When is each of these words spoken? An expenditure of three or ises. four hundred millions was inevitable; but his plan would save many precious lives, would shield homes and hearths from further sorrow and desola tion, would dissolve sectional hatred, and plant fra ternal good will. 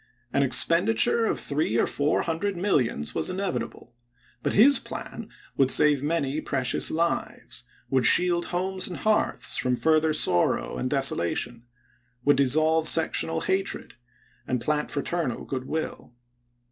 An 0.33 0.41
expenditure 0.41 1.25
of 1.27 1.39
three 1.39 1.77
or 1.77 1.85
ises. 1.85 1.89
four 1.91 2.21
hundred 2.23 2.57
millions 2.57 3.13
was 3.13 3.29
inevitable; 3.29 3.93
but 4.41 4.53
his 4.53 4.79
plan 4.79 5.29
would 5.57 5.69
save 5.69 6.01
many 6.01 6.41
precious 6.41 6.89
lives, 6.89 7.65
would 7.91 8.07
shield 8.07 8.45
homes 8.45 8.87
and 8.87 8.97
hearths 8.97 9.57
from 9.57 9.75
further 9.75 10.11
sorrow 10.11 10.75
and 10.75 10.89
desola 10.89 11.37
tion, 11.37 11.65
would 12.25 12.37
dissolve 12.37 12.87
sectional 12.87 13.41
hatred, 13.41 13.93
and 14.47 14.59
plant 14.59 14.89
fra 14.89 15.03
ternal 15.03 15.45
good 15.45 15.65
will. 15.67 16.15